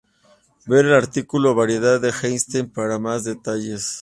[0.65, 3.99] Ver el artículo variedad de Einstein para más detalles.